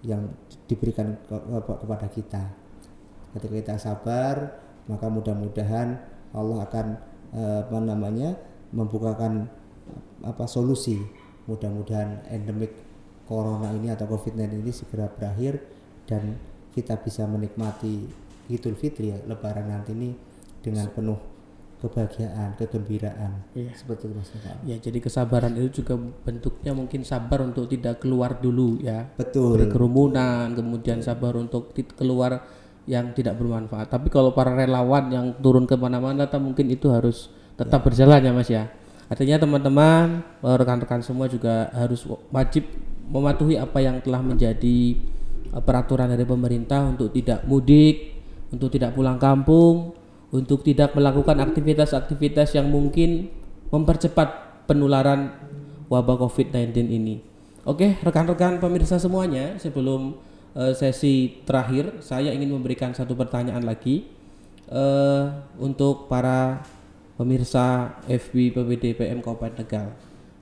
[0.00, 0.32] yang
[0.64, 2.42] diberikan ke- ke- kepada kita
[3.36, 4.56] ketika kita sabar
[4.88, 6.00] maka mudah-mudahan
[6.32, 6.86] Allah akan
[7.36, 8.32] eh, apa namanya
[8.72, 9.44] membukakan
[10.24, 10.96] apa solusi
[11.44, 12.72] mudah-mudahan endemik
[13.28, 15.60] corona ini atau covid-19 ini segera berakhir
[16.08, 16.40] dan
[16.72, 18.08] kita bisa menikmati
[18.50, 20.10] Idul Fitri ya, lebaran nanti ini
[20.64, 21.18] dengan penuh
[21.80, 23.72] kebahagiaan kegembiraan Iya.
[23.74, 24.56] seperti itu Mas Noval.
[24.68, 29.08] Ya, jadi kesabaran itu juga bentuknya mungkin sabar untuk tidak keluar dulu ya.
[29.16, 32.44] betul Berkerumunan, kemudian sabar untuk keluar
[32.88, 33.88] yang tidak bermanfaat.
[33.88, 38.32] Tapi kalau para relawan yang turun ke mana-mana, tak mungkin itu harus tetap berjalan ya
[38.32, 38.68] mas ya.
[39.10, 42.62] Artinya teman-teman, rekan-rekan semua juga harus wajib
[43.10, 44.78] mematuhi apa yang telah menjadi
[45.50, 48.16] eh, peraturan dari pemerintah untuk tidak mudik,
[48.54, 49.94] untuk tidak pulang kampung,
[50.30, 53.30] untuk tidak melakukan aktivitas-aktivitas yang mungkin
[53.70, 54.28] mempercepat
[54.70, 55.34] penularan
[55.90, 57.22] wabah COVID-19 ini.
[57.66, 60.16] Oke, rekan-rekan pemirsa semuanya, sebelum
[60.54, 64.06] eh, sesi terakhir, saya ingin memberikan satu pertanyaan lagi
[64.70, 65.24] eh,
[65.58, 66.62] untuk para
[67.18, 69.92] pemirsa FB PPD PM Kabupaten Tegal.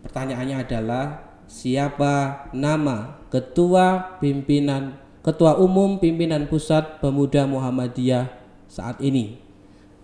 [0.04, 1.04] Pertanyaannya adalah
[1.48, 8.30] siapa nama ketua pimpinan ketua umum pimpinan pusat pemuda Muhammadiyah
[8.70, 9.47] saat ini?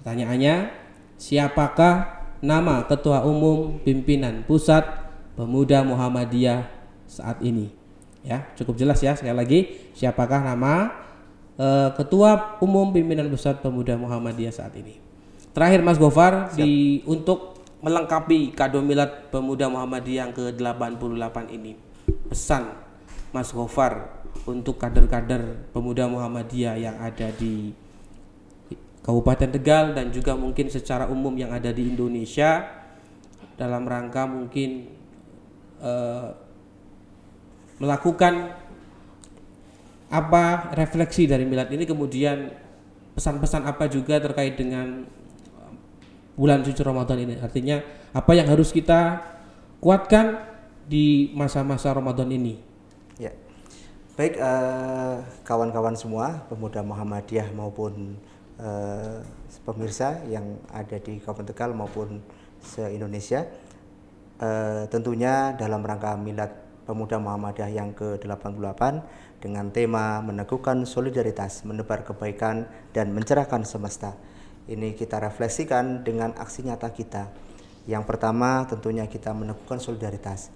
[0.04, 0.68] Pertanyaannya,
[1.16, 4.84] siapakah nama ketua umum pimpinan pusat
[5.32, 6.68] pemuda Muhammadiyah
[7.08, 7.72] saat ini?
[8.20, 9.60] Ya, cukup jelas ya sekali lagi,
[9.96, 10.92] siapakah nama
[11.56, 15.00] eh, ketua umum pimpinan pusat pemuda Muhammadiyah saat ini?
[15.56, 21.80] Terakhir Mas Gofar di untuk melengkapi kado milad pemuda Muhammadiyah yang ke-88 ini.
[22.28, 22.76] Pesan
[23.32, 27.72] Mas Gofar untuk kader-kader pemuda Muhammadiyah yang ada di
[29.04, 32.64] Kabupaten Tegal dan juga mungkin secara umum yang ada di Indonesia
[33.60, 34.88] dalam rangka mungkin
[35.84, 36.28] eh,
[37.78, 38.56] melakukan
[40.08, 42.48] apa refleksi dari milad ini kemudian
[43.12, 45.04] pesan-pesan apa juga terkait dengan
[45.52, 45.72] eh,
[46.34, 47.84] bulan suci Ramadan ini artinya
[48.16, 49.20] apa yang harus kita
[49.84, 50.40] kuatkan
[50.88, 52.74] di masa-masa Ramadan ini
[53.18, 53.30] Ya.
[54.18, 58.18] Baik eh, kawan-kawan semua, pemuda Muhammadiyah maupun
[58.60, 59.18] eh,
[59.64, 62.20] pemirsa yang ada di Kabupaten Tegal maupun
[62.60, 63.46] se-Indonesia,
[64.40, 66.52] eh, tentunya dalam rangka Milad
[66.84, 68.82] Pemuda Muhammadiyah yang ke-88
[69.40, 74.16] dengan tema meneguhkan solidaritas, menebar kebaikan dan mencerahkan semesta.
[74.68, 77.32] Ini kita refleksikan dengan aksi nyata kita.
[77.84, 80.48] Yang pertama tentunya kita meneguhkan solidaritas.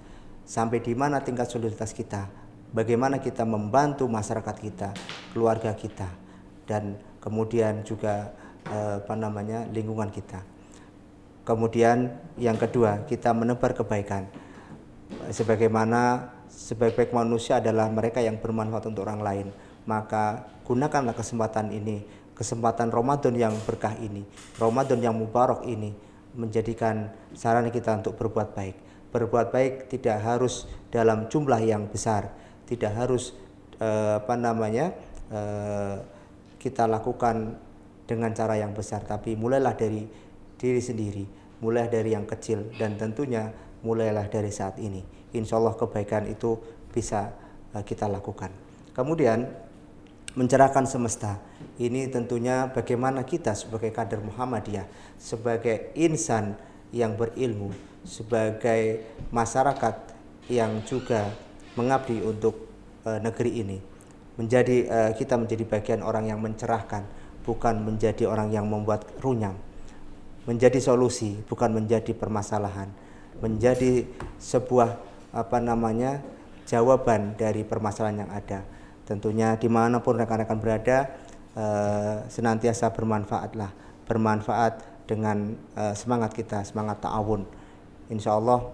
[0.48, 2.48] Sampai di mana tingkat solidaritas kita?
[2.72, 4.90] bagaimana kita membantu masyarakat kita,
[5.32, 6.08] keluarga kita,
[6.68, 8.30] dan kemudian juga
[8.68, 10.44] eh, apa namanya lingkungan kita.
[11.48, 14.28] Kemudian yang kedua kita menebar kebaikan.
[15.32, 19.48] Sebagaimana sebaik-baik manusia adalah mereka yang bermanfaat untuk orang lain.
[19.88, 22.04] Maka gunakanlah kesempatan ini,
[22.36, 24.28] kesempatan Ramadan yang berkah ini,
[24.60, 25.96] Ramadan yang mubarak ini
[26.36, 28.76] menjadikan sarana kita untuk berbuat baik.
[29.08, 32.28] Berbuat baik tidak harus dalam jumlah yang besar,
[32.68, 33.32] tidak harus
[33.80, 34.92] eh, apa namanya
[35.32, 35.96] eh,
[36.58, 37.56] kita lakukan
[38.04, 39.06] dengan cara yang besar.
[39.06, 40.04] Tapi mulailah dari
[40.58, 41.24] diri sendiri
[41.58, 43.50] mulai dari yang kecil dan tentunya
[43.82, 45.02] mulailah dari saat ini.
[45.34, 46.58] Insya Allah kebaikan itu
[46.90, 47.34] bisa
[47.74, 48.50] eh, kita lakukan.
[48.94, 49.46] Kemudian
[50.38, 51.38] mencerahkan semesta.
[51.82, 54.86] Ini tentunya bagaimana kita sebagai kader Muhammadiyah
[55.18, 56.54] sebagai insan
[56.94, 57.74] yang berilmu
[58.08, 60.16] sebagai masyarakat
[60.48, 61.28] yang juga
[61.76, 62.70] mengabdi untuk
[63.04, 63.78] uh, negeri ini.
[64.38, 67.02] Menjadi uh, kita menjadi bagian orang yang mencerahkan,
[67.42, 69.58] bukan menjadi orang yang membuat runyam.
[70.46, 72.86] Menjadi solusi, bukan menjadi permasalahan.
[73.42, 74.06] Menjadi
[74.38, 74.94] sebuah
[75.34, 76.22] apa namanya
[76.70, 78.62] jawaban dari permasalahan yang ada.
[79.04, 81.18] Tentunya di mana pun rekan-rekan berada,
[81.58, 83.74] uh, senantiasa bermanfaatlah,
[84.06, 87.42] bermanfaat dengan uh, semangat kita, semangat ta'awun.
[88.08, 88.70] Insya Allah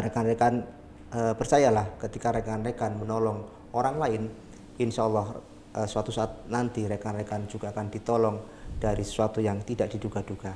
[0.00, 0.64] rekan-rekan
[1.12, 4.22] percayalah ketika rekan-rekan menolong orang lain,
[4.78, 5.38] insya Allah
[5.76, 8.36] uh, suatu saat nanti rekan-rekan juga akan ditolong
[8.78, 10.54] dari sesuatu yang tidak diduga-duga.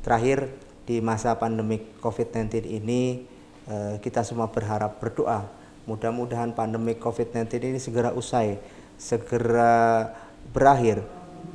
[0.00, 0.48] Terakhir
[0.84, 3.24] di masa pandemi COVID-19 ini
[3.68, 8.60] uh, kita semua berharap berdoa mudah-mudahan pandemi COVID-19 ini segera usai,
[9.00, 10.06] segera
[10.52, 11.02] berakhir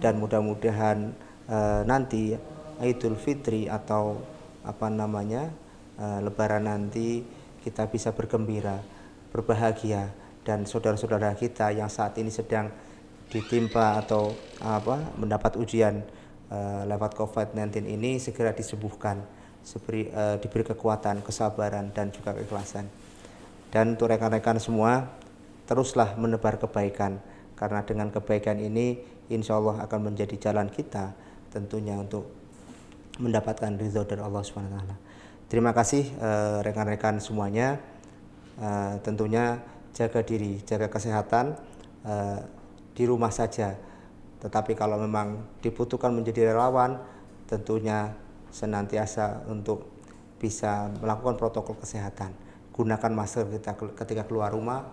[0.02, 1.14] dan mudah-mudahan
[1.48, 2.36] uh, nanti
[2.82, 4.20] Idul Fitri atau
[4.66, 5.48] apa namanya
[5.96, 7.24] uh, Lebaran nanti
[7.64, 8.82] kita bisa bergembira,
[9.32, 10.10] berbahagia
[10.46, 12.70] dan saudara-saudara kita yang saat ini sedang
[13.34, 14.32] ditimpa atau
[14.62, 16.06] apa mendapat ujian
[16.54, 19.26] uh, lewat COVID-19 ini segera disembuhkan,
[19.66, 22.86] seberi, uh, diberi kekuatan, kesabaran dan juga keikhlasan.
[23.74, 25.10] Dan untuk rekan-rekan semua,
[25.66, 27.18] teruslah menebar kebaikan
[27.58, 29.02] karena dengan kebaikan ini
[29.34, 31.18] insya Allah akan menjadi jalan kita
[31.50, 32.30] tentunya untuk
[33.18, 34.80] mendapatkan ridho dari Allah SWT.
[35.48, 37.80] Terima kasih eh, rekan-rekan uh, semuanya.
[38.56, 39.60] Uh, tentunya
[39.96, 41.56] jaga diri, jaga kesehatan
[42.04, 42.40] uh,
[42.92, 43.80] di rumah saja.
[44.44, 47.00] Tetapi kalau memang dibutuhkan menjadi relawan,
[47.48, 48.12] tentunya
[48.52, 49.88] senantiasa untuk
[50.36, 52.36] bisa melakukan protokol kesehatan.
[52.76, 54.84] Gunakan masker kita ketika keluar rumah,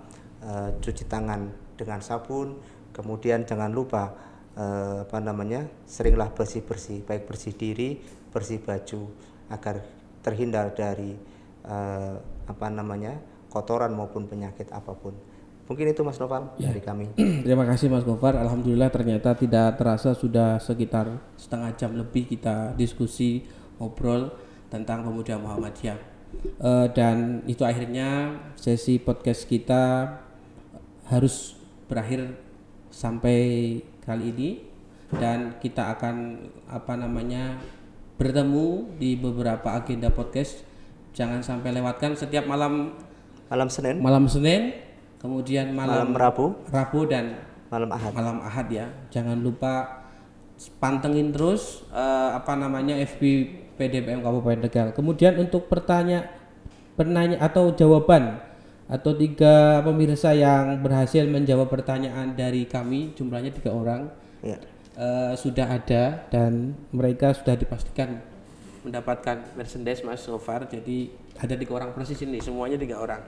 [0.47, 2.63] uh, cuci tangan dengan sabun,
[2.95, 4.15] kemudian jangan lupa
[4.55, 7.99] uh, apa namanya seringlah bersih bersih, baik bersih diri,
[8.31, 9.11] bersih baju
[9.51, 9.83] agar
[10.23, 11.19] terhindar dari
[11.67, 12.15] uh,
[12.47, 15.13] apa namanya kotoran maupun penyakit apa pun.
[15.69, 16.73] Mungkin itu Mas Noval ya.
[16.73, 17.13] dari kami.
[17.47, 18.35] Terima kasih Mas Gofar.
[18.41, 24.33] Alhamdulillah ternyata tidak terasa sudah sekitar setengah jam lebih kita diskusi ngobrol
[24.73, 26.01] tentang pemuda Muhammadiyah.
[26.59, 30.17] Uh, dan itu akhirnya sesi podcast kita
[31.13, 31.61] harus
[31.93, 32.41] berakhir
[32.89, 34.51] sampai kali ini
[35.13, 37.61] dan kita akan apa namanya
[38.17, 40.65] bertemu di beberapa agenda podcast.
[41.13, 42.97] Jangan sampai lewatkan setiap malam
[43.53, 44.01] malam Senin.
[44.01, 44.73] Malam Senin,
[45.21, 47.37] kemudian malam, malam Rabu, Rabu dan
[47.69, 48.13] malam Ahad.
[48.17, 48.89] Malam Ahad ya.
[49.13, 50.01] Jangan lupa
[50.81, 53.21] pantengin terus uh, apa namanya FB
[53.77, 54.89] PDPM Kabupaten Tegal.
[54.97, 56.33] Kemudian untuk pertanyaan
[56.97, 58.41] penanya atau jawaban
[58.89, 64.13] atau tiga pemirsa yang berhasil menjawab pertanyaan dari kami jumlahnya tiga orang
[64.45, 64.61] ya
[65.01, 68.21] uh, sudah ada dan mereka sudah dipastikan
[68.83, 70.67] mendapatkan merchandise mas so far.
[70.67, 72.39] Jadi ada tiga orang persis ini.
[72.43, 73.23] Semuanya tiga orang.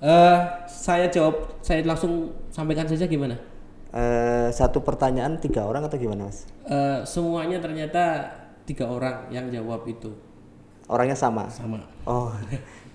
[0.00, 3.36] Uh, saya jawab saya langsung sampaikan saja gimana?
[3.92, 6.48] Uh, satu pertanyaan tiga orang atau gimana mas?
[6.64, 8.32] Uh, semuanya ternyata
[8.64, 10.14] tiga orang yang jawab itu.
[10.88, 11.46] Orangnya sama?
[11.52, 11.84] Sama.
[12.08, 12.32] Oh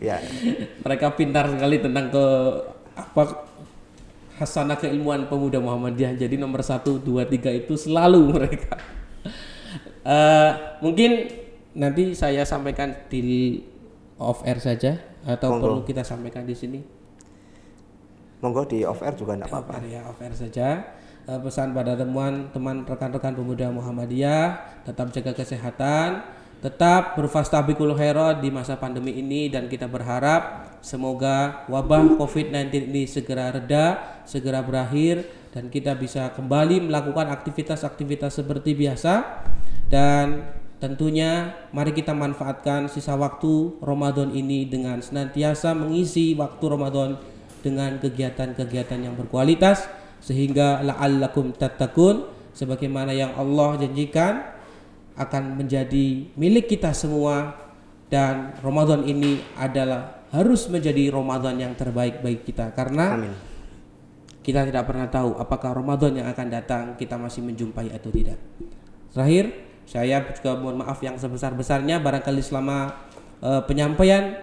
[0.02, 0.18] ya.
[0.84, 2.26] Mereka pintar sekali tentang ke
[2.96, 3.46] apa
[4.40, 6.16] hasanah keilmuan pemuda Muhammadiyah.
[6.20, 8.76] Jadi nomor satu, dua, tiga itu selalu mereka.
[10.04, 11.45] uh, mungkin
[11.76, 13.59] nanti saya sampaikan di
[14.15, 14.95] off air saja
[15.28, 15.63] atau Monggo.
[15.63, 16.82] perlu kita sampaikan di sini.
[18.43, 19.84] monggo di off air juga enggak Off apa-apa.
[19.89, 20.67] ya, off air saja.
[21.26, 24.45] Eh, pesan pada teman teman rekan-rekan pemuda Muhammadiyah,
[24.86, 26.21] tetap jaga kesehatan,
[26.61, 33.49] tetap berfastabikul khairat di masa pandemi ini dan kita berharap semoga wabah Covid-19 ini segera
[33.49, 39.41] reda, segera berakhir dan kita bisa kembali melakukan aktivitas-aktivitas seperti biasa
[39.89, 40.45] dan
[40.80, 47.09] tentunya mari kita manfaatkan sisa waktu Ramadan ini dengan senantiasa mengisi waktu Ramadan
[47.63, 49.88] dengan kegiatan-kegiatan yang berkualitas
[50.21, 54.45] sehingga la'allakum tattaqun sebagaimana yang Allah janjikan
[55.15, 57.55] akan menjadi milik kita semua
[58.11, 63.34] dan Ramadan ini adalah harus menjadi Ramadan yang terbaik bagi kita karena Amin.
[64.43, 68.38] kita tidak pernah tahu apakah Ramadan yang akan datang kita masih menjumpai atau tidak.
[69.15, 72.94] Terakhir, saya juga mohon maaf yang sebesar-besarnya barangkali selama
[73.42, 74.38] eh, penyampaian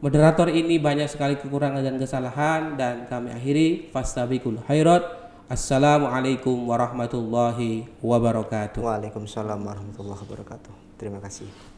[0.00, 5.20] moderator ini banyak sekali kekurangan dan kesalahan dan kami akhiri fastabikul khairat.
[5.50, 8.80] Assalamualaikum warahmatullahi wabarakatuh.
[8.80, 10.72] Waalaikumsalam warahmatullahi wabarakatuh.
[10.96, 11.69] Terima kasih.